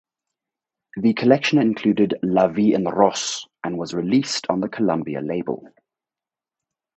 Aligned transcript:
The 0.97 1.13
collection 1.13 1.59
included 1.61 2.15
"La 2.23 2.47
Vie 2.47 2.73
en 2.73 2.85
rose" 2.85 3.45
and 3.63 3.77
was 3.77 3.93
released 3.93 4.47
on 4.49 4.59
the 4.59 4.67
Columbia 4.67 5.21
label. 5.21 5.69